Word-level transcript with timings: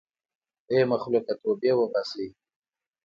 ای 0.71 0.79
مخلوقه 0.91 1.33
توبې 1.41 1.71
وباسئ. 1.75 2.27